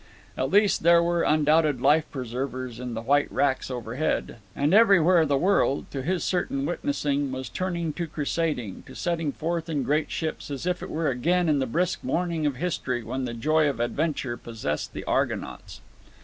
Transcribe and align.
At 0.35 0.49
least 0.49 0.81
there 0.81 1.03
were 1.03 1.21
undoubted 1.21 1.79
life 1.79 2.09
preservers 2.09 2.79
in 2.79 2.95
the 2.95 3.03
white 3.03 3.31
racks 3.31 3.69
overhead; 3.69 4.37
and 4.55 4.73
everywhere 4.73 5.27
the 5.27 5.37
world, 5.37 5.91
to 5.91 6.01
his 6.01 6.23
certain 6.23 6.65
witnessing, 6.65 7.31
was 7.31 7.49
turned 7.49 7.95
to 7.97 8.07
crusading, 8.07 8.81
to 8.87 8.95
setting 8.95 9.31
forth 9.31 9.69
in 9.69 9.83
great 9.83 10.09
ships 10.09 10.49
as 10.49 10.65
if 10.65 10.81
it 10.81 10.89
were 10.89 11.09
again 11.09 11.47
in 11.47 11.59
the 11.59 11.67
brisk 11.67 12.03
morning 12.03 12.47
of 12.47 12.55
history 12.55 13.03
when 13.03 13.25
the 13.25 13.35
joy 13.35 13.69
of 13.69 13.79
adventure 13.79 14.37
possessed 14.37 14.93
the 14.93 15.03
Argonauts. 15.03 15.81